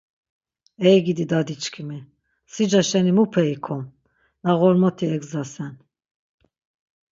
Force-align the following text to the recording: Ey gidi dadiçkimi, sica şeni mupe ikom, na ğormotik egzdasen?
Ey 0.87 0.99
gidi 1.05 1.23
dadiçkimi, 1.29 1.99
sica 2.53 2.81
şeni 2.89 3.11
mupe 3.17 3.43
ikom, 3.55 3.83
na 4.43 4.51
ğormotik 4.59 5.11
egzdasen? 5.15 5.73